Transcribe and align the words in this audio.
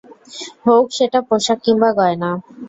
হউক 0.63 0.85
সেটা 0.97 1.19
পোশাক 1.27 1.57
কিংবা 1.65 1.89
গয়না। 1.97 2.29